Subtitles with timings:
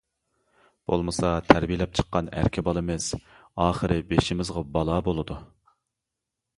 [0.91, 5.43] بولمىسا تەربىيەلەپ چىققان ئەركە بالىمىز ئاخىرى بېشىمىزغا بالا بولىدۇ.